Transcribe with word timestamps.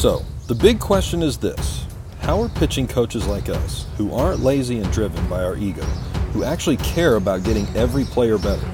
So, 0.00 0.24
the 0.46 0.54
big 0.54 0.80
question 0.80 1.22
is 1.22 1.36
this 1.36 1.86
How 2.20 2.40
are 2.40 2.48
pitching 2.48 2.88
coaches 2.88 3.26
like 3.26 3.50
us, 3.50 3.84
who 3.98 4.14
aren't 4.14 4.40
lazy 4.40 4.78
and 4.78 4.90
driven 4.90 5.28
by 5.28 5.44
our 5.44 5.58
ego, 5.58 5.82
who 6.32 6.42
actually 6.42 6.78
care 6.78 7.16
about 7.16 7.44
getting 7.44 7.66
every 7.76 8.04
player 8.04 8.38
better, 8.38 8.66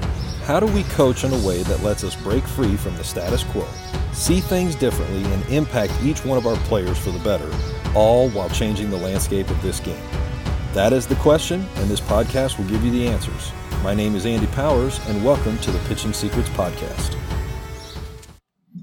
how 0.45 0.61
do 0.61 0.67
we 0.67 0.83
coach 0.83 1.25
in 1.25 1.33
a 1.33 1.45
way 1.45 1.63
that 1.63 1.83
lets 1.83 2.05
us 2.05 2.15
break 2.15 2.45
free 2.45 2.77
from 2.77 2.95
the 2.95 3.03
status 3.03 3.43
quo, 3.43 3.67
see 4.13 4.39
things 4.39 4.73
differently, 4.73 5.21
and 5.33 5.45
impact 5.47 5.91
each 6.01 6.23
one 6.23 6.37
of 6.37 6.47
our 6.47 6.55
players 6.59 6.97
for 6.97 7.11
the 7.11 7.19
better, 7.19 7.51
all 7.93 8.29
while 8.29 8.49
changing 8.51 8.89
the 8.89 8.95
landscape 8.95 9.49
of 9.49 9.61
this 9.61 9.81
game? 9.81 10.01
That 10.71 10.93
is 10.93 11.07
the 11.07 11.15
question, 11.15 11.67
and 11.75 11.89
this 11.89 11.99
podcast 11.99 12.57
will 12.57 12.69
give 12.69 12.85
you 12.85 12.91
the 12.91 13.05
answers. 13.05 13.51
My 13.83 13.93
name 13.93 14.15
is 14.15 14.25
Andy 14.25 14.47
Powers, 14.47 15.05
and 15.09 15.25
welcome 15.25 15.57
to 15.57 15.71
the 15.71 15.89
Pitching 15.89 16.13
Secrets 16.13 16.49
Podcast. 16.51 17.17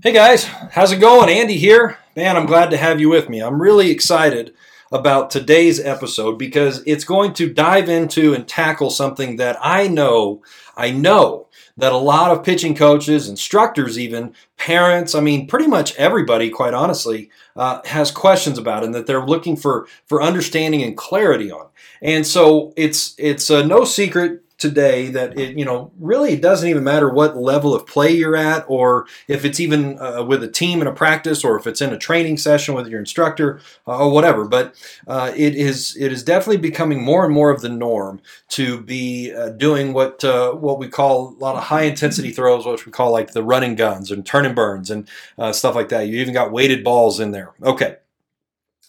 Hey 0.02 0.12
guys, 0.12 0.45
how's 0.45 0.92
it 0.92 1.00
going? 1.00 1.30
Andy 1.30 1.56
here. 1.56 1.96
Man, 2.17 2.37
I'm 2.37 2.46
glad 2.46 2.71
to 2.71 2.77
have 2.77 3.01
you 3.01 3.09
with 3.09 3.29
me. 3.29 3.41
I'm 3.41 3.61
really 3.61 3.91
excited 3.91 4.55
about 4.93 5.31
today's 5.31 5.81
episode 5.81 6.39
because 6.39 6.81
it's 6.86 7.03
going 7.03 7.32
to 7.35 7.53
dive 7.53 7.89
into 7.89 8.32
and 8.32 8.46
tackle 8.46 8.91
something 8.91 9.36
that 9.36 9.59
I 9.61 9.89
know, 9.89 10.41
I 10.77 10.93
know 10.93 11.49
that 11.77 11.91
a 11.93 11.96
lot 11.96 12.31
of 12.31 12.45
pitching 12.45 12.77
coaches, 12.77 13.29
instructors, 13.29 13.99
even 13.99 14.32
parents, 14.57 15.17
I 15.17 15.21
mean, 15.21 15.49
pretty 15.49 15.67
much 15.67 15.96
everybody, 15.96 16.50
quite 16.50 16.72
honestly, 16.72 17.31
uh, 17.57 17.81
has 17.85 18.13
questions 18.13 18.58
about 18.58 18.85
and 18.85 18.94
that 18.94 19.08
they're 19.08 19.27
looking 19.27 19.57
for 19.57 19.89
for 20.07 20.22
understanding 20.22 20.85
and 20.85 20.96
clarity 20.96 21.50
on. 21.50 21.67
And 22.00 22.25
so 22.25 22.72
it's 22.77 23.17
it's 23.19 23.50
uh, 23.50 23.67
no 23.67 23.85
secret 23.85 24.43
today 24.58 25.08
that 25.08 25.39
it 25.39 25.58
you 25.58 25.64
know 25.64 25.90
really 25.99 26.32
it 26.32 26.43
doesn't 26.43 26.68
even 26.68 26.85
matter 26.85 27.11
what 27.11 27.36
level 27.36 27.75
of 27.75 27.86
play 27.86 28.11
you're 28.11 28.36
at 28.36 28.64
or 28.68 29.07
if 29.27 29.44
it's 29.44 29.58
even 29.58 29.99
uh, 29.99 30.22
with 30.22 30.43
a 30.43 30.49
team 30.49 30.80
in 30.80 30.86
a 30.86 30.93
practice 30.93 31.44
or 31.44 31.58
if 31.58 31.67
it's 31.67 31.80
in 31.80 31.93
a 31.93 31.99
training 31.99 32.36
session 32.36 32.75
with 32.75 32.86
your 32.86 33.00
instructor 33.00 33.61
uh, 33.86 33.98
or 33.98 34.11
whatever. 34.12 34.44
But 34.44 34.75
uh, 35.06 35.33
it 35.34 35.55
is 35.55 35.97
it 35.97 36.12
is 36.12 36.22
definitely 36.22 36.58
becoming 36.58 37.02
more 37.02 37.25
and 37.25 37.34
more 37.34 37.50
of 37.50 37.62
the 37.62 37.69
norm 37.69 38.20
to 38.50 38.80
be 38.80 39.32
uh, 39.32 39.50
doing 39.50 39.92
what 39.92 40.22
uh, 40.25 40.52
what 40.52 40.78
we 40.78 40.88
call 40.88 41.30
a 41.30 41.38
lot 41.38 41.56
of 41.56 41.64
high 41.64 41.82
intensity 41.82 42.30
throws 42.30 42.64
which 42.64 42.86
we 42.86 42.92
call 42.92 43.10
like 43.10 43.32
the 43.32 43.42
run 43.42 43.64
and 43.64 43.77
guns 43.77 44.10
and 44.10 44.25
turn 44.25 44.47
and 44.47 44.55
burns 44.55 44.91
and 44.91 45.08
uh, 45.38 45.52
stuff 45.52 45.75
like 45.75 45.88
that. 45.88 46.06
You 46.06 46.20
even 46.20 46.34
got 46.34 46.52
weighted 46.52 46.84
balls 46.84 47.19
in 47.19 47.32
there. 47.32 47.52
Okay. 47.62 47.97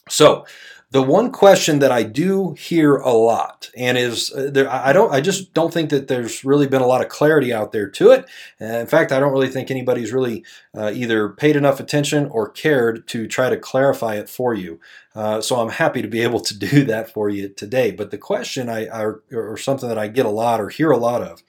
So 0.10 0.46
the 0.96 1.02
one 1.02 1.30
question 1.30 1.80
that 1.80 1.92
I 1.92 2.04
do 2.04 2.54
hear 2.54 2.96
a 2.96 3.12
lot, 3.12 3.70
and 3.76 3.98
is 3.98 4.32
uh, 4.32 4.50
there, 4.50 4.72
I 4.72 4.94
don't, 4.94 5.12
I 5.12 5.20
just 5.20 5.54
don't 5.54 5.74
think 5.74 5.90
that 5.90 6.08
there's 6.08 6.46
really 6.46 6.68
been 6.68 6.82
a 6.82 6.88
lot 6.88 7.02
of 7.02 7.10
clarity 7.10 7.52
out 7.52 7.74
there 7.74 7.90
to 7.90 8.12
it. 8.12 8.26
Uh, 8.62 8.80
in 8.80 8.88
fact, 8.88 9.12
I 9.12 9.20
don't 9.20 9.34
really 9.34 9.50
think 9.50 9.70
anybody's 9.70 10.14
really 10.14 10.46
uh, 10.74 10.94
either 10.96 11.28
paid 11.28 11.58
enough 11.58 11.82
attention 11.82 12.28
or 12.28 12.48
cared 12.48 13.10
to 13.10 13.28
try 13.28 13.50
to 13.50 13.58
clarify 13.58 14.16
it 14.16 14.30
for 14.30 14.54
you. 14.54 14.80
Uh, 15.16 15.40
so 15.40 15.56
I'm 15.56 15.70
happy 15.70 16.02
to 16.02 16.08
be 16.08 16.22
able 16.22 16.42
to 16.42 16.58
do 16.60 16.84
that 16.86 17.12
for 17.12 17.30
you 17.30 17.50
today. 17.50 17.92
But 17.92 18.12
the 18.12 18.18
question 18.18 18.70
I, 18.70 18.86
I, 18.88 19.04
or 19.32 19.58
something 19.58 19.90
that 19.90 19.98
I 19.98 20.08
get 20.08 20.26
a 20.26 20.30
lot 20.30 20.60
or 20.60 20.70
hear 20.70 20.92
a 20.92 20.98
lot 20.98 21.22
of 21.22 21.42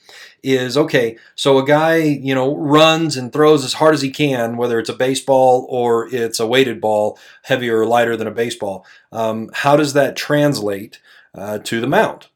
is 0.43 0.77
okay, 0.77 1.19
so 1.35 1.59
a 1.59 1.67
guy, 1.67 1.97
you 1.97 2.35
know, 2.35 2.57
runs 2.57 3.17
and 3.17 3.33
throws 3.33 3.65
as 3.65 3.75
hard 3.75 3.95
as 3.95 4.03
he 4.03 4.11
can, 4.11 4.57
whether 4.57 4.79
it's 4.79 4.89
a 4.89 4.95
baseball 4.95 5.67
or 5.69 6.09
it's 6.15 6.39
a 6.39 6.47
weighted 6.47 6.81
ball, 6.81 7.19
heavier 7.43 7.81
or 7.81 7.87
lighter 7.87 8.17
than 8.17 8.29
a 8.29 8.33
baseball. 8.33 8.87
Um, 9.11 9.51
how 9.53 9.77
does 9.77 9.93
that 9.95 10.15
translate 10.15 11.01
uh, 11.35 11.59
to 11.59 11.81
the 11.81 11.89
mound? 11.89 12.29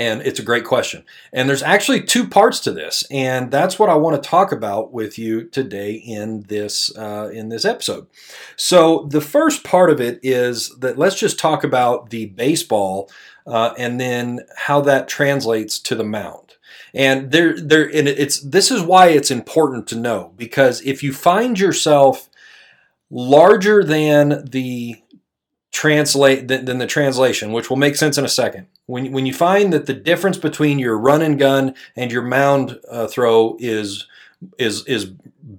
And 0.00 0.22
it's 0.22 0.40
a 0.40 0.44
great 0.44 0.64
question. 0.64 1.04
And 1.30 1.46
there's 1.46 1.62
actually 1.62 2.02
two 2.02 2.26
parts 2.26 2.58
to 2.60 2.72
this, 2.72 3.04
and 3.10 3.50
that's 3.50 3.78
what 3.78 3.90
I 3.90 3.96
want 3.96 4.20
to 4.20 4.26
talk 4.26 4.50
about 4.50 4.94
with 4.94 5.18
you 5.18 5.44
today 5.44 5.92
in 5.92 6.40
this 6.48 6.90
uh, 6.96 7.30
in 7.30 7.50
this 7.50 7.66
episode. 7.66 8.06
So 8.56 9.06
the 9.10 9.20
first 9.20 9.62
part 9.62 9.90
of 9.90 10.00
it 10.00 10.18
is 10.22 10.70
that 10.78 10.96
let's 10.96 11.18
just 11.18 11.38
talk 11.38 11.64
about 11.64 12.08
the 12.08 12.26
baseball, 12.26 13.10
uh, 13.46 13.74
and 13.76 14.00
then 14.00 14.40
how 14.56 14.80
that 14.80 15.06
translates 15.06 15.78
to 15.80 15.94
the 15.94 16.02
mound. 16.02 16.54
And 16.94 17.30
there, 17.30 17.60
there, 17.60 17.84
and 17.84 18.08
it's 18.08 18.40
this 18.40 18.70
is 18.70 18.80
why 18.80 19.08
it's 19.08 19.30
important 19.30 19.86
to 19.88 19.96
know 19.96 20.32
because 20.38 20.80
if 20.80 21.02
you 21.02 21.12
find 21.12 21.60
yourself 21.60 22.30
larger 23.10 23.84
than 23.84 24.46
the 24.46 24.96
translate 25.72 26.48
than, 26.48 26.64
than, 26.64 26.78
the 26.78 26.86
translation, 26.86 27.52
which 27.52 27.70
will 27.70 27.76
make 27.76 27.96
sense 27.96 28.18
in 28.18 28.24
a 28.24 28.28
second. 28.28 28.66
When, 28.86 29.12
when 29.12 29.26
you 29.26 29.32
find 29.32 29.72
that 29.72 29.86
the 29.86 29.94
difference 29.94 30.36
between 30.36 30.78
your 30.78 30.98
run 30.98 31.22
and 31.22 31.38
gun 31.38 31.74
and 31.94 32.10
your 32.10 32.22
mound 32.22 32.78
uh, 32.90 33.06
throw 33.06 33.56
is 33.60 34.06
is 34.58 34.86
is 34.86 35.04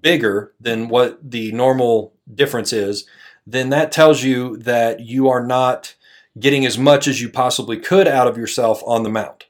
bigger 0.02 0.54
than 0.60 0.90
what 0.90 1.32
the 1.32 1.52
normal 1.52 2.14
difference 2.34 2.74
is, 2.74 3.06
then 3.46 3.70
that 3.70 3.92
tells 3.92 4.24
you 4.24 4.58
that 4.58 5.02
you 5.02 5.30
are 5.30 5.46
not 5.46 5.96
getting 6.40 6.66
as 6.66 6.78
much 6.78 7.08
as 7.08 7.22
you 7.22 7.30
possibly 7.30 7.78
could 7.78 8.08
out 8.08 8.28
of 8.28 8.38
yourself 8.38 8.82
on 8.86 9.04
the 9.04 9.10
mound. 9.10 9.46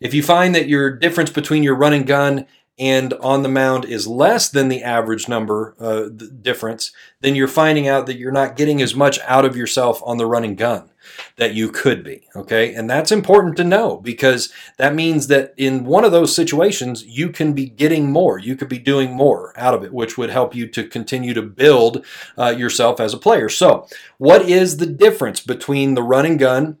If 0.00 0.12
you 0.12 0.22
find 0.22 0.54
that 0.54 0.68
your 0.68 0.90
difference 0.90 1.30
between 1.30 1.62
your 1.62 1.76
run 1.76 1.92
and 1.92 2.06
gun 2.06 2.46
and 2.78 3.12
on 3.14 3.42
the 3.42 3.48
mound 3.48 3.84
is 3.84 4.06
less 4.06 4.48
than 4.48 4.68
the 4.68 4.82
average 4.82 5.28
number 5.28 5.76
uh, 5.78 6.08
the 6.12 6.28
difference, 6.42 6.90
then 7.20 7.36
you're 7.36 7.46
finding 7.46 7.86
out 7.86 8.06
that 8.06 8.18
you're 8.18 8.32
not 8.32 8.56
getting 8.56 8.82
as 8.82 8.94
much 8.94 9.20
out 9.20 9.44
of 9.44 9.56
yourself 9.56 10.02
on 10.04 10.16
the 10.18 10.26
run 10.26 10.44
and 10.44 10.58
gun 10.58 10.90
that 11.36 11.54
you 11.54 11.70
could 11.70 12.02
be. 12.02 12.26
Okay. 12.34 12.74
And 12.74 12.88
that's 12.88 13.12
important 13.12 13.56
to 13.58 13.64
know 13.64 13.98
because 13.98 14.52
that 14.78 14.94
means 14.94 15.28
that 15.28 15.54
in 15.56 15.84
one 15.84 16.04
of 16.04 16.12
those 16.12 16.34
situations, 16.34 17.04
you 17.04 17.28
can 17.28 17.52
be 17.52 17.66
getting 17.66 18.10
more. 18.10 18.38
You 18.38 18.56
could 18.56 18.68
be 18.68 18.78
doing 18.78 19.12
more 19.12 19.52
out 19.56 19.74
of 19.74 19.84
it, 19.84 19.92
which 19.92 20.18
would 20.18 20.30
help 20.30 20.54
you 20.54 20.66
to 20.68 20.88
continue 20.88 21.34
to 21.34 21.42
build 21.42 22.04
uh, 22.36 22.54
yourself 22.56 23.00
as 23.00 23.14
a 23.14 23.18
player. 23.18 23.48
So, 23.48 23.86
what 24.18 24.48
is 24.48 24.78
the 24.78 24.86
difference 24.86 25.40
between 25.40 25.94
the 25.94 26.02
run 26.02 26.26
and 26.26 26.38
gun 26.38 26.78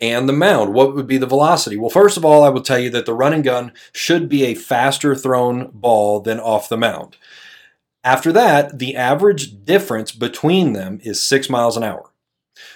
and 0.00 0.28
the 0.28 0.32
mound. 0.32 0.74
What 0.74 0.94
would 0.94 1.06
be 1.06 1.18
the 1.18 1.26
velocity? 1.26 1.76
Well, 1.76 1.90
first 1.90 2.16
of 2.16 2.24
all, 2.24 2.42
I 2.42 2.48
will 2.48 2.62
tell 2.62 2.78
you 2.78 2.90
that 2.90 3.06
the 3.06 3.14
run 3.14 3.32
and 3.32 3.44
gun 3.44 3.72
should 3.92 4.28
be 4.28 4.44
a 4.44 4.54
faster 4.54 5.14
thrown 5.14 5.70
ball 5.72 6.20
than 6.20 6.40
off 6.40 6.68
the 6.68 6.76
mound. 6.76 7.16
After 8.02 8.32
that, 8.32 8.78
the 8.78 8.96
average 8.96 9.64
difference 9.64 10.12
between 10.12 10.72
them 10.72 11.00
is 11.02 11.22
six 11.22 11.50
miles 11.50 11.76
an 11.76 11.84
hour. 11.84 12.10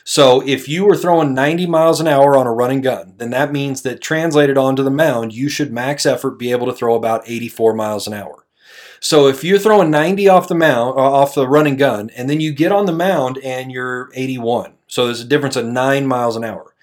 So 0.05 0.47
if 0.47 0.69
you 0.69 0.85
were 0.85 0.97
throwing 0.97 1.35
90 1.35 1.67
miles 1.67 2.01
an 2.01 2.07
hour 2.07 2.37
on 2.37 2.47
a 2.47 2.53
run 2.53 2.71
and 2.71 2.83
gun, 2.83 3.15
then 3.17 3.31
that 3.31 3.53
means 3.53 3.83
that 3.83 4.03
translated 4.03 4.59
onto 4.59 4.83
the 4.83 4.91
mound, 4.91 5.33
you 5.33 5.49
should 5.49 5.73
max 5.73 6.05
effort 6.05 6.39
be 6.39 6.51
able 6.51 6.67
to 6.67 6.75
throw 6.75 6.95
about 6.95 7.29
84 7.29 7.75
miles 7.75 8.07
an 8.07 8.13
hour. 8.13 8.45
So 9.01 9.27
if 9.27 9.45
you're 9.45 9.59
throwing 9.59 9.91
90 9.91 10.29
off 10.29 10.49
the 10.49 10.55
mound, 10.55 10.97
uh, 10.97 11.03
off 11.03 11.35
the 11.35 11.49
run 11.49 11.67
and 11.67 11.79
gun, 11.79 12.11
and 12.17 12.29
then 12.29 12.41
you 12.41 12.53
get 12.53 12.73
on 12.73 12.87
the 12.87 12.93
mound 12.93 13.39
and 13.39 13.71
you're 13.71 14.11
81, 14.15 14.75
so 14.87 15.07
there's 15.07 15.21
a 15.21 15.27
difference 15.27 15.57
of 15.57 15.67
nine 15.67 16.07
miles 16.07 16.37
an 16.37 16.45
hour. 16.45 16.74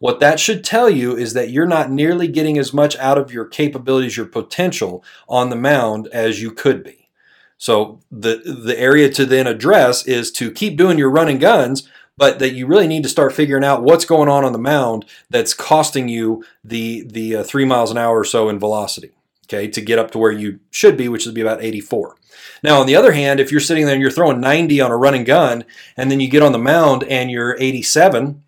What 0.00 0.18
that 0.20 0.40
should 0.40 0.64
tell 0.64 0.88
you 0.88 1.14
is 1.14 1.34
that 1.34 1.50
you're 1.50 1.66
not 1.66 1.90
nearly 1.90 2.26
getting 2.26 2.58
as 2.58 2.72
much 2.72 2.96
out 2.96 3.18
of 3.18 3.32
your 3.32 3.44
capabilities, 3.44 4.16
your 4.16 4.26
potential 4.26 5.04
on 5.28 5.50
the 5.50 5.56
mound 5.56 6.08
as 6.10 6.42
you 6.42 6.50
could 6.52 6.82
be. 6.82 7.10
So 7.58 8.00
the 8.10 8.38
the 8.38 8.78
area 8.80 9.10
to 9.10 9.26
then 9.26 9.46
address 9.46 10.06
is 10.06 10.32
to 10.32 10.50
keep 10.50 10.78
doing 10.78 10.96
your 10.96 11.10
run 11.10 11.28
and 11.28 11.38
guns, 11.38 11.86
but 12.16 12.38
that 12.38 12.54
you 12.54 12.66
really 12.66 12.88
need 12.88 13.02
to 13.02 13.10
start 13.10 13.34
figuring 13.34 13.62
out 13.62 13.82
what's 13.82 14.06
going 14.06 14.30
on 14.30 14.42
on 14.42 14.54
the 14.54 14.58
mound 14.58 15.04
that's 15.28 15.52
costing 15.52 16.08
you 16.08 16.42
the 16.64 17.04
the 17.06 17.36
uh, 17.36 17.44
three 17.44 17.66
miles 17.66 17.90
an 17.90 17.98
hour 17.98 18.18
or 18.18 18.24
so 18.24 18.48
in 18.48 18.58
velocity. 18.58 19.10
Okay, 19.44 19.68
to 19.68 19.82
get 19.82 19.98
up 19.98 20.12
to 20.12 20.18
where 20.18 20.32
you 20.32 20.60
should 20.70 20.96
be, 20.96 21.08
which 21.08 21.26
would 21.26 21.34
be 21.34 21.40
about 21.42 21.62
84. 21.62 22.16
Now, 22.62 22.80
on 22.80 22.86
the 22.86 22.96
other 22.96 23.12
hand, 23.12 23.40
if 23.40 23.50
you're 23.50 23.60
sitting 23.60 23.84
there 23.84 23.94
and 23.94 24.00
you're 24.00 24.10
throwing 24.10 24.40
90 24.40 24.80
on 24.80 24.92
a 24.92 24.96
run 24.96 25.14
and 25.14 25.26
gun, 25.26 25.64
and 25.96 26.10
then 26.10 26.20
you 26.20 26.30
get 26.30 26.42
on 26.42 26.52
the 26.52 26.58
mound 26.58 27.04
and 27.04 27.30
you're 27.30 27.56
87, 27.58 28.42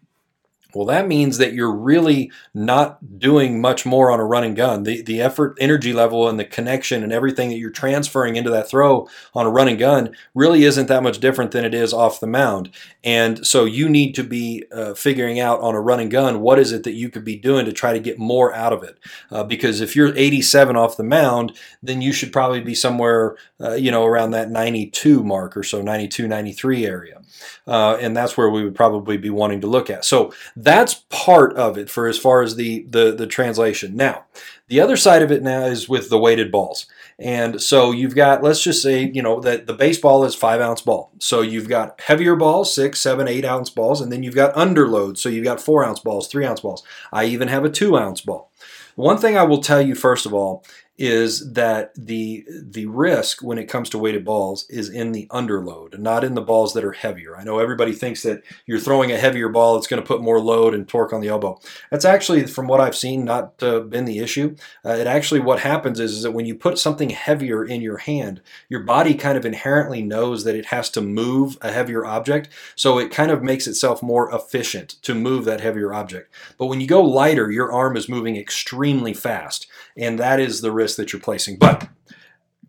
well, 0.75 0.87
that 0.87 1.09
means 1.09 1.39
that 1.39 1.53
you're 1.53 1.75
really 1.75 2.31
not 2.55 3.19
doing 3.19 3.61
much 3.61 3.85
more 3.87 4.11
on 4.11 4.21
a 4.21 4.25
run 4.25 4.45
and 4.45 4.57
gun. 4.57 4.83
The 4.83 5.03
the 5.03 5.21
effort, 5.21 5.57
energy 5.61 5.93
level, 5.93 6.29
and 6.29 6.39
the 6.39 6.45
connection 6.45 7.03
and 7.03 7.13
everything 7.13 7.51
that 7.51 7.59
you're 7.59 7.71
transferring 7.71 8.37
into 8.37 8.51
that 8.51 8.69
throw 8.69 9.09
on 9.35 9.47
a 9.47 9.51
run 9.51 9.69
and 9.69 9.79
gun 9.79 10.15
really 10.35 10.65
isn't 10.65 10.89
that 10.89 11.03
much 11.03 11.19
different 11.19 11.51
than 11.51 11.65
it 11.65 11.75
is 11.75 11.93
off 11.93 12.21
the 12.21 12.27
mound. 12.27 12.71
And 13.05 13.47
so 13.47 13.65
you 13.65 13.89
need 13.89 14.15
to 14.15 14.25
be 14.25 14.65
uh, 14.73 14.95
figuring 14.95 15.41
out 15.41 15.61
on 15.61 15.75
a 15.75 15.81
run 15.81 16.01
and 16.01 16.11
gun 16.11 16.41
what 16.41 16.59
is 16.59 16.73
it 16.73 16.85
that 16.85 16.93
you 16.93 17.09
could 17.09 17.25
be 17.25 17.37
doing 17.37 17.65
to 17.67 17.73
try 17.73 17.93
to 17.93 18.01
get 18.01 18.19
more 18.19 18.55
out 18.55 18.73
of 18.73 18.83
it. 18.83 18.99
Uh, 19.31 19.45
because 19.45 19.81
if 19.81 19.97
you're 19.97 20.17
87 20.17 20.77
off 20.77 20.97
the 20.97 21.03
mound, 21.03 21.53
then 21.83 22.01
you 22.01 22.13
should 22.13 22.33
probably 22.33 22.61
be 22.61 22.75
somewhere, 22.75 23.37
uh, 23.61 23.75
you 23.75 23.91
know, 23.91 24.05
around 24.05 24.31
that 24.33 24.51
92 24.51 25.23
mark 25.23 25.57
or 25.57 25.63
so, 25.63 25.83
92, 25.83 26.29
93 26.29 26.87
area. 26.87 27.23
Uh, 27.67 27.97
and 28.01 28.17
that's 28.17 28.37
where 28.37 28.51
we 28.51 28.65
would 28.65 28.75
probably 28.75 29.17
be 29.17 29.31
wanting 29.31 29.61
to 29.61 29.67
look 29.67 29.91
at. 29.91 30.05
So 30.05 30.33
that's 30.63 31.05
part 31.11 31.57
of 31.57 31.77
it 31.77 31.91
for 31.91 32.07
as 32.07 32.19
far 32.19 32.43
as 32.43 32.57
the, 32.57 32.87
the, 32.89 33.13
the 33.13 33.27
translation. 33.27 33.97
Now, 33.97 34.25
the 34.69 34.81
other 34.81 34.97
side 34.97 35.23
of 35.23 35.33
it 35.33 35.43
now 35.43 35.65
is 35.65 35.89
with 35.89 36.09
the 36.09 36.19
weighted 36.19 36.53
balls. 36.53 36.87
And 37.19 37.61
so 37.61 37.93
you've 37.93 38.15
got, 38.15 38.43
let's 38.43 38.63
just 38.63 38.83
say, 38.83 39.11
you 39.13 39.23
know, 39.23 39.41
that 39.41 39.67
the 39.67 39.75
baseball 39.75 40.25
is 40.25 40.35
five 40.35 40.61
ounce 40.61 40.81
ball. 40.81 41.13
So 41.19 41.41
you've 41.41 41.69
got 41.69 42.01
heavier 42.01 42.37
balls, 42.37 42.75
six, 42.75 43.01
seven, 43.01 43.29
eight 43.29 43.45
ounce 43.45 43.71
balls, 43.71 44.01
and 44.01 44.11
then 44.11 44.23
you've 44.23 44.35
got 44.35 44.55
underloads. 44.55 45.19
So 45.19 45.29
you've 45.29 45.45
got 45.45 45.61
four 45.61 45.85
ounce 45.85 46.01
balls, 46.01 46.29
three 46.29 46.47
ounce 46.47 46.61
balls. 46.61 46.83
I 47.13 47.25
even 47.25 47.49
have 47.49 47.65
a 47.65 47.71
two 47.71 47.97
ounce 47.97 48.21
ball. 48.21 48.51
One 48.95 49.19
thing 49.19 49.37
I 49.37 49.43
will 49.45 49.63
tell 49.63 49.81
you, 49.81 49.95
first 49.95 50.27
of 50.27 50.35
all, 50.35 50.65
is 50.99 51.53
that 51.55 51.93
the 51.97 52.45
the 52.49 52.87
risk 52.87 53.43
when 53.43 53.59
it 53.59 53.69
comes 53.69 53.89
to 53.89 53.99
weighted 53.99 54.25
balls 54.25 54.67
is 54.69 54.91
in 54.91 55.13
the 55.13 55.27
underload, 55.29 55.99
not 55.99 56.23
in 56.23 56.35
the 56.35 56.43
balls 56.43 56.75
that 56.75 56.85
are 56.85 56.93
heavier. 56.93 57.37
I 57.37 57.45
know 57.45 57.59
everybody 57.59 57.93
thinks 57.93 58.23
that 58.23 58.43
you're 58.67 58.79
throwing 58.79 59.11
a 59.11 59.17
heavier 59.17 59.49
ball, 59.49 59.77
it's 59.77 59.87
going 59.87 60.03
to 60.03 60.07
put 60.07 60.21
more 60.21 60.39
load 60.39 60.75
and 60.75 60.87
torque 60.87 61.13
on 61.13 61.23
the 61.23 61.29
elbow. 61.29 61.59
That's 61.91 62.05
actually, 62.05 62.47
from 62.47 62.67
what 62.67 62.81
I've 62.81 62.95
seen, 62.95 63.25
not 63.25 63.63
uh, 63.63 63.81
been 63.81 64.05
the 64.05 64.19
issue. 64.19 64.55
Uh, 64.85 64.91
it 64.91 65.07
actually 65.07 65.41
what 65.41 65.61
happens 65.61 65.99
is, 65.99 66.13
is 66.13 66.23
that 66.25 66.33
when 66.33 66.47
you 66.47 66.55
put 66.55 66.79
something 66.79 67.11
heavier 67.11 67.65
in 67.65 67.81
your 67.81 67.99
hand, 67.99 68.43
your 68.69 68.81
body 68.81 69.15
kind 69.15 69.39
of 69.39 69.47
inherently 69.47 70.03
knows 70.03 70.45
that 70.45 70.57
it 70.57 70.67
has 70.67 70.91
to 70.91 71.01
move 71.01 71.57
a 71.63 71.73
heavier 71.73 72.05
object, 72.05 72.51
so 72.77 72.99
it 72.99 73.11
kind 73.11 73.31
of 73.31 73.43
makes 73.43 73.67
itself 73.67 74.03
more 74.03 74.33
efficient 74.35 74.91
to 75.03 75.15
move 75.15 75.47
that 75.47 75.63
heavier 75.63 75.95
object. 75.95 76.33
But 76.59 76.67
when 76.67 76.81
you 76.81 76.87
go 76.87 77.03
lighter, 77.03 77.51
your 77.51 77.73
arm 77.73 77.97
is 77.97 78.11
moving 78.11 78.37
extremely 78.37 79.15
fast, 79.15 79.67
and 79.97 80.19
that 80.19 80.39
is 80.39 80.61
the 80.61 80.82
risk 80.83 80.97
that 80.97 81.13
you're 81.13 81.23
placing. 81.23 81.57
But 81.57 81.89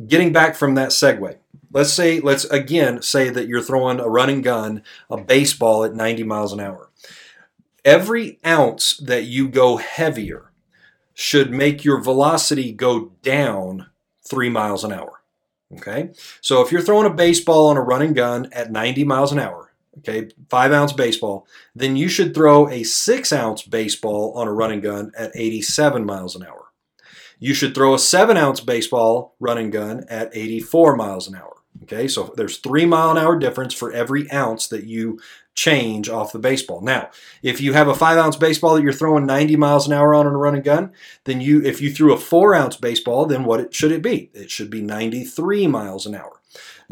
getting 0.07 0.31
back 0.31 0.55
from 0.55 0.75
that 0.75 0.89
segue, 0.89 1.37
let's 1.71 1.91
say, 1.91 2.19
let's 2.19 2.45
again 2.45 3.01
say 3.01 3.29
that 3.29 3.47
you're 3.47 3.61
throwing 3.61 3.99
a 3.99 4.07
run 4.07 4.29
and 4.29 4.43
gun, 4.43 4.83
a 5.09 5.17
baseball 5.17 5.83
at 5.83 5.95
90 5.95 6.23
miles 6.23 6.53
an 6.53 6.59
hour. 6.59 6.89
Every 7.83 8.39
ounce 8.45 8.97
that 8.97 9.25
you 9.25 9.49
go 9.49 9.77
heavier 9.77 10.51
should 11.13 11.51
make 11.51 11.83
your 11.83 12.01
velocity 12.01 12.71
go 12.71 13.11
down 13.21 13.87
three 14.27 14.49
miles 14.49 14.83
an 14.83 14.93
hour. 14.93 15.21
Okay, 15.73 16.11
so 16.39 16.61
if 16.61 16.71
you're 16.71 16.81
throwing 16.81 17.07
a 17.07 17.13
baseball 17.13 17.67
on 17.67 17.77
a 17.77 17.81
run 17.81 18.03
and 18.03 18.15
gun 18.15 18.47
at 18.51 18.71
90 18.71 19.05
miles 19.05 19.31
an 19.31 19.39
hour, 19.39 19.73
okay, 19.97 20.29
five 20.47 20.71
ounce 20.71 20.93
baseball, 20.93 21.47
then 21.75 21.95
you 21.95 22.07
should 22.07 22.35
throw 22.35 22.69
a 22.69 22.83
six 22.83 23.33
ounce 23.33 23.63
baseball 23.63 24.33
on 24.35 24.47
a 24.47 24.53
run 24.53 24.71
and 24.71 24.83
gun 24.83 25.11
at 25.17 25.31
87 25.33 26.05
miles 26.05 26.35
an 26.35 26.43
hour 26.43 26.62
you 27.39 27.53
should 27.53 27.75
throw 27.75 27.93
a 27.93 27.99
seven 27.99 28.37
ounce 28.37 28.59
baseball 28.59 29.35
run 29.39 29.57
and 29.57 29.71
gun 29.71 30.05
at 30.09 30.35
84 30.35 30.95
miles 30.95 31.27
an 31.27 31.35
hour. 31.35 31.53
Okay, 31.83 32.07
so 32.07 32.33
there's 32.37 32.57
three 32.57 32.85
mile 32.85 33.11
an 33.11 33.17
hour 33.17 33.37
difference 33.37 33.73
for 33.73 33.91
every 33.91 34.31
ounce 34.31 34.67
that 34.67 34.85
you 34.85 35.19
change 35.55 36.09
off 36.09 36.31
the 36.31 36.39
baseball. 36.39 36.81
Now, 36.81 37.09
if 37.41 37.61
you 37.61 37.73
have 37.73 37.87
a 37.87 37.95
five 37.95 38.17
ounce 38.17 38.35
baseball 38.35 38.75
that 38.75 38.83
you're 38.83 38.93
throwing 38.93 39.25
90 39.25 39.55
miles 39.55 39.87
an 39.87 39.93
hour 39.93 40.13
on 40.13 40.25
in 40.25 40.33
a 40.33 40.37
run 40.37 40.55
and 40.55 40.63
gun, 40.63 40.91
then 41.25 41.41
you, 41.41 41.61
if 41.63 41.81
you 41.81 41.91
threw 41.91 42.13
a 42.13 42.17
four 42.17 42.55
ounce 42.55 42.77
baseball, 42.77 43.25
then 43.25 43.43
what 43.43 43.73
should 43.73 43.91
it 43.91 44.01
be? 44.01 44.29
It 44.33 44.49
should 44.49 44.69
be 44.69 44.81
93 44.81 45.67
miles 45.67 46.05
an 46.05 46.15
hour. 46.15 46.39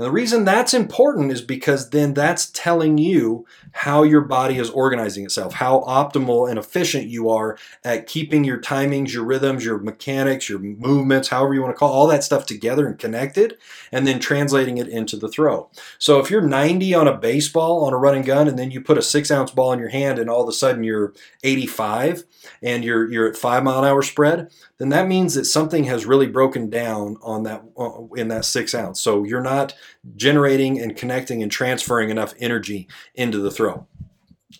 Now, 0.02 0.08
the 0.08 0.14
reason 0.14 0.46
that's 0.46 0.74
important 0.74 1.32
is 1.32 1.44
because 1.44 1.92
then 1.92 2.16
that's 2.16 2.48
telling 2.48 2.98
you 2.98 3.46
how 3.72 4.02
your 4.02 4.22
body 4.22 4.58
is 4.58 4.72
organizing 4.72 5.26
itself, 5.26 5.54
how 5.54 5.82
optimal 5.82 6.50
and 6.50 6.58
efficient 6.58 7.06
you 7.06 7.30
are 7.30 7.56
at 7.84 8.08
keeping 8.08 8.44
your 8.44 8.60
timings, 8.60 9.14
your 9.14 9.24
rhythms, 9.24 9.64
your 9.64 9.78
mechanics, 9.78 10.50
your 10.50 10.58
movements, 10.58 11.28
however 11.28 11.54
you 11.54 11.62
want 11.62 11.76
to 11.76 11.78
call 11.78 11.90
it, 11.90 11.96
all 11.96 12.08
that 12.08 12.24
stuff 12.24 12.48
together 12.48 12.88
and 12.88 12.98
connected, 12.98 13.60
and 13.92 14.08
then 14.08 14.20
translating 14.20 14.80
it 14.80 14.88
into 14.88 15.18
the 15.18 15.28
throw. 15.28 15.70
So 16.00 16.20
if 16.20 16.32
you're 16.32 16.42
90 16.42 16.96
on 16.96 17.08
a 17.08 17.16
baseball 17.16 17.86
on 17.86 17.94
a 17.94 17.98
run 17.98 18.16
and 18.16 18.26
gun, 18.26 18.48
and 18.48 18.58
then 18.58 18.72
you 18.72 18.82
put 18.82 18.98
a 18.98 19.04
six 19.04 19.30
ounce 19.30 19.52
ball 19.52 19.72
in 19.72 19.78
your 19.78 19.90
hand, 19.90 20.18
and 20.18 20.32
all 20.32 20.42
of 20.42 20.50
a 20.50 20.54
sudden 20.54 20.84
you're 20.84 21.14
85 21.44 22.24
and 22.64 22.84
you're 22.84 23.12
you're 23.12 23.28
at 23.28 23.38
five 23.38 23.64
mile 23.64 23.80
an 23.80 23.86
hour 23.86 24.02
spread, 24.02 24.52
then 24.80 24.90
that 24.90 25.08
means 25.08 25.36
that 25.36 25.46
something 25.46 25.84
has 25.84 26.08
really 26.08 26.26
broken 26.26 26.72
down 26.72 27.18
on 27.22 27.44
that 27.44 27.64
uh, 27.78 28.02
in 28.16 28.30
that 28.30 28.46
six 28.46 28.74
ounce. 28.74 29.00
So 29.00 29.24
you're 29.24 29.42
not 29.42 29.76
generating 30.16 30.80
and 30.80 30.96
connecting 30.96 31.42
and 31.42 31.52
transferring 31.52 32.10
enough 32.10 32.34
energy 32.40 32.88
into 33.16 33.40
the 33.40 33.52
throw. 33.52 33.88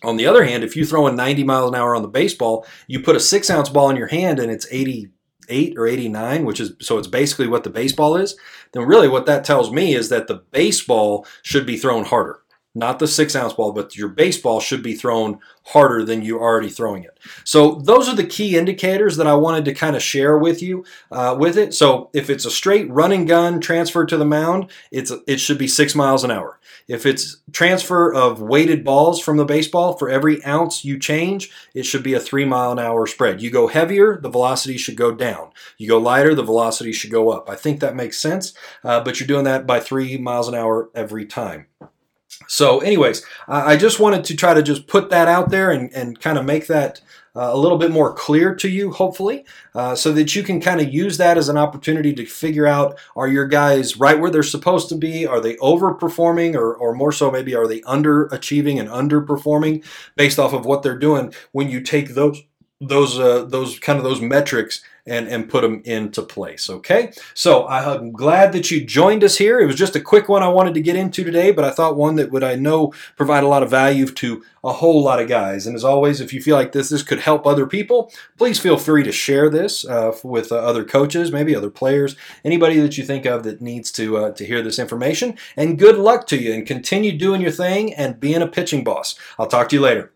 On 0.02 0.16
the 0.16 0.26
other 0.26 0.44
hand, 0.44 0.64
if 0.64 0.76
you 0.76 0.84
throw 0.84 1.06
a 1.06 1.12
90 1.12 1.44
miles 1.44 1.70
an 1.70 1.74
hour 1.74 1.94
on 1.94 2.02
the 2.02 2.08
baseball, 2.08 2.66
you 2.86 3.00
put 3.00 3.16
a 3.16 3.20
six 3.20 3.50
ounce 3.50 3.68
ball 3.68 3.90
in 3.90 3.96
your 3.96 4.08
hand 4.08 4.38
and 4.38 4.50
it's 4.50 4.66
88 4.70 5.74
or 5.76 5.86
89, 5.86 6.44
which 6.44 6.60
is 6.60 6.72
so 6.80 6.98
it's 6.98 7.08
basically 7.08 7.46
what 7.46 7.64
the 7.64 7.70
baseball 7.70 8.16
is, 8.16 8.36
then 8.72 8.84
really 8.84 9.08
what 9.08 9.26
that 9.26 9.44
tells 9.44 9.70
me 9.70 9.94
is 9.94 10.08
that 10.08 10.26
the 10.26 10.42
baseball 10.50 11.26
should 11.42 11.66
be 11.66 11.76
thrown 11.76 12.04
harder 12.04 12.41
not 12.74 12.98
the 12.98 13.06
six 13.06 13.36
ounce 13.36 13.52
ball, 13.52 13.72
but 13.72 13.96
your 13.96 14.08
baseball 14.08 14.60
should 14.60 14.82
be 14.82 14.94
thrown 14.94 15.38
harder 15.66 16.04
than 16.04 16.22
you're 16.22 16.40
already 16.40 16.70
throwing 16.70 17.04
it. 17.04 17.18
So 17.44 17.76
those 17.84 18.08
are 18.08 18.16
the 18.16 18.24
key 18.24 18.56
indicators 18.56 19.16
that 19.16 19.26
I 19.26 19.34
wanted 19.34 19.64
to 19.66 19.74
kind 19.74 19.94
of 19.94 20.02
share 20.02 20.38
with 20.38 20.62
you 20.62 20.84
uh, 21.10 21.36
with 21.38 21.56
it. 21.56 21.74
So 21.74 22.10
if 22.12 22.30
it's 22.30 22.46
a 22.46 22.50
straight 22.50 22.90
run 22.90 23.12
and 23.12 23.28
gun 23.28 23.60
transfer 23.60 24.06
to 24.06 24.16
the 24.16 24.24
mound, 24.24 24.70
it's 24.90 25.12
it 25.26 25.38
should 25.38 25.58
be 25.58 25.68
six 25.68 25.94
miles 25.94 26.24
an 26.24 26.30
hour. 26.30 26.58
If 26.88 27.06
it's 27.06 27.38
transfer 27.52 28.12
of 28.12 28.40
weighted 28.40 28.84
balls 28.84 29.20
from 29.20 29.36
the 29.36 29.44
baseball, 29.44 29.96
for 29.96 30.08
every 30.08 30.44
ounce 30.44 30.84
you 30.84 30.98
change, 30.98 31.50
it 31.74 31.84
should 31.84 32.02
be 32.02 32.14
a 32.14 32.20
three 32.20 32.44
mile 32.44 32.72
an 32.72 32.78
hour 32.78 33.06
spread. 33.06 33.40
You 33.40 33.50
go 33.50 33.68
heavier, 33.68 34.20
the 34.20 34.30
velocity 34.30 34.76
should 34.76 34.96
go 34.96 35.12
down. 35.12 35.50
You 35.78 35.88
go 35.88 35.98
lighter, 35.98 36.34
the 36.34 36.42
velocity 36.42 36.92
should 36.92 37.10
go 37.10 37.30
up. 37.30 37.48
I 37.48 37.54
think 37.54 37.80
that 37.80 37.94
makes 37.94 38.18
sense, 38.18 38.54
uh, 38.82 39.00
but 39.00 39.20
you're 39.20 39.26
doing 39.26 39.44
that 39.44 39.66
by 39.66 39.80
three 39.80 40.16
miles 40.18 40.48
an 40.48 40.54
hour 40.54 40.90
every 40.94 41.26
time. 41.26 41.66
So, 42.48 42.80
anyways, 42.80 43.24
I 43.48 43.76
just 43.76 44.00
wanted 44.00 44.24
to 44.24 44.36
try 44.36 44.54
to 44.54 44.62
just 44.62 44.86
put 44.86 45.10
that 45.10 45.28
out 45.28 45.50
there 45.50 45.70
and, 45.70 45.92
and 45.94 46.20
kind 46.20 46.38
of 46.38 46.44
make 46.44 46.66
that 46.66 47.00
uh, 47.34 47.50
a 47.50 47.56
little 47.56 47.78
bit 47.78 47.90
more 47.90 48.12
clear 48.12 48.54
to 48.54 48.68
you, 48.68 48.92
hopefully, 48.92 49.44
uh, 49.74 49.94
so 49.94 50.12
that 50.12 50.34
you 50.34 50.42
can 50.42 50.60
kind 50.60 50.80
of 50.80 50.92
use 50.92 51.16
that 51.16 51.38
as 51.38 51.48
an 51.48 51.56
opportunity 51.56 52.12
to 52.12 52.26
figure 52.26 52.66
out 52.66 52.98
are 53.16 53.28
your 53.28 53.46
guys 53.46 53.96
right 53.96 54.20
where 54.20 54.30
they're 54.30 54.42
supposed 54.42 54.90
to 54.90 54.96
be? 54.96 55.26
Are 55.26 55.40
they 55.40 55.56
overperforming, 55.56 56.54
or, 56.54 56.74
or 56.74 56.94
more 56.94 57.12
so, 57.12 57.30
maybe 57.30 57.54
are 57.54 57.66
they 57.66 57.80
underachieving 57.82 58.78
and 58.78 58.88
underperforming 58.88 59.84
based 60.16 60.38
off 60.38 60.52
of 60.52 60.66
what 60.66 60.82
they're 60.82 60.98
doing 60.98 61.32
when 61.52 61.70
you 61.70 61.80
take 61.80 62.10
those 62.10 62.42
those 62.82 63.18
uh, 63.18 63.44
those 63.44 63.78
kind 63.78 63.98
of 63.98 64.04
those 64.04 64.20
metrics 64.20 64.82
and, 65.04 65.26
and 65.26 65.48
put 65.48 65.62
them 65.62 65.82
into 65.84 66.22
place. 66.22 66.70
Okay, 66.70 67.12
so 67.34 67.66
I'm 67.66 68.12
glad 68.12 68.52
that 68.52 68.70
you 68.70 68.84
joined 68.84 69.24
us 69.24 69.38
here. 69.38 69.60
It 69.60 69.66
was 69.66 69.76
just 69.76 69.96
a 69.96 70.00
quick 70.00 70.28
one 70.28 70.42
I 70.42 70.48
wanted 70.48 70.74
to 70.74 70.80
get 70.80 70.96
into 70.96 71.24
today, 71.24 71.52
but 71.52 71.64
I 71.64 71.70
thought 71.70 71.96
one 71.96 72.16
that 72.16 72.30
would 72.30 72.44
I 72.44 72.54
know 72.54 72.92
provide 73.16 73.44
a 73.44 73.48
lot 73.48 73.62
of 73.62 73.70
value 73.70 74.06
to 74.06 74.44
a 74.64 74.72
whole 74.72 75.02
lot 75.02 75.20
of 75.20 75.28
guys. 75.28 75.66
And 75.66 75.74
as 75.74 75.84
always, 75.84 76.20
if 76.20 76.32
you 76.32 76.42
feel 76.42 76.56
like 76.56 76.72
this 76.72 76.88
this 76.88 77.02
could 77.02 77.20
help 77.20 77.46
other 77.46 77.66
people, 77.66 78.12
please 78.36 78.58
feel 78.58 78.76
free 78.76 79.02
to 79.04 79.12
share 79.12 79.48
this 79.48 79.84
uh, 79.84 80.16
with 80.22 80.52
uh, 80.52 80.56
other 80.56 80.84
coaches, 80.84 81.32
maybe 81.32 81.54
other 81.54 81.70
players, 81.70 82.16
anybody 82.44 82.80
that 82.80 82.98
you 82.98 83.04
think 83.04 83.26
of 83.26 83.42
that 83.44 83.60
needs 83.60 83.90
to 83.92 84.16
uh, 84.16 84.32
to 84.32 84.44
hear 84.44 84.62
this 84.62 84.78
information. 84.78 85.36
And 85.56 85.78
good 85.78 85.98
luck 85.98 86.26
to 86.28 86.36
you, 86.36 86.52
and 86.52 86.66
continue 86.66 87.16
doing 87.16 87.40
your 87.40 87.52
thing 87.52 87.94
and 87.94 88.20
being 88.20 88.42
a 88.42 88.46
pitching 88.46 88.84
boss. 88.84 89.16
I'll 89.38 89.46
talk 89.46 89.68
to 89.70 89.76
you 89.76 89.82
later. 89.82 90.12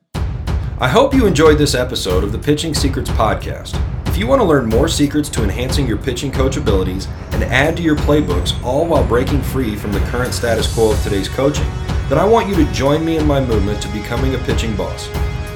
I 0.79 0.89
hope 0.89 1.15
you 1.15 1.25
enjoyed 1.25 1.57
this 1.57 1.75
episode 1.75 2.23
of 2.23 2.33
the 2.33 2.39
Pitching 2.39 2.75
Secrets 2.75 3.09
Podcast. 3.09 3.81
If 4.07 4.19
you 4.19 4.27
want 4.27 4.43
to 4.43 4.45
learn 4.45 4.69
more 4.69 4.89
secrets 4.89 5.31
to 5.31 5.43
enhancing 5.43 5.87
your 5.87 5.97
pitching 5.97 6.31
coach 6.31 6.59
abilities 6.59 7.09
and 7.31 7.43
add 7.45 7.79
to 7.79 7.83
your 7.83 7.97
playbooks, 7.97 8.63
all 8.63 8.87
while 8.87 9.03
breaking 9.03 9.41
free 9.41 9.75
from 9.75 9.91
the 9.91 10.01
current 10.01 10.35
status 10.35 10.71
quo 10.75 10.93
of 10.93 11.03
today's 11.03 11.31
coaching, 11.31 11.65
then 12.11 12.19
I 12.19 12.27
want 12.27 12.51
you 12.51 12.55
to 12.57 12.73
join 12.75 13.07
me 13.07 13.17
in 13.17 13.27
my 13.27 13.41
movement 13.43 13.81
to 13.85 13.89
becoming 13.89 14.35
a 14.35 14.39
pitching 14.41 14.77
boss. 14.77 15.09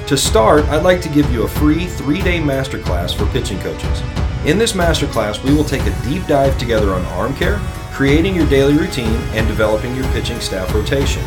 To 0.07 0.17
start, 0.17 0.65
I'd 0.69 0.81
like 0.81 1.01
to 1.01 1.09
give 1.09 1.31
you 1.31 1.43
a 1.43 1.47
free 1.47 1.85
three 1.85 2.23
day 2.23 2.39
masterclass 2.39 3.15
for 3.15 3.27
pitching 3.27 3.59
coaches. 3.59 4.01
In 4.47 4.57
this 4.57 4.73
masterclass, 4.73 5.43
we 5.43 5.53
will 5.53 5.63
take 5.63 5.85
a 5.85 6.01
deep 6.03 6.25
dive 6.25 6.57
together 6.57 6.95
on 6.95 7.05
arm 7.17 7.35
care, 7.35 7.59
creating 7.91 8.33
your 8.33 8.49
daily 8.49 8.75
routine, 8.75 9.21
and 9.35 9.47
developing 9.47 9.95
your 9.95 10.11
pitching 10.13 10.39
staff 10.39 10.73
rotation. 10.73 11.23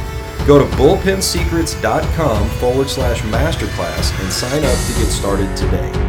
Go 0.46 0.58
to 0.58 0.64
bullpensecrets.com 0.76 2.48
forward 2.50 2.90
slash 2.90 3.22
masterclass 3.22 4.20
and 4.22 4.30
sign 4.30 4.62
up 4.62 4.78
to 4.86 4.92
get 4.92 5.10
started 5.10 5.56
today. 5.56 6.03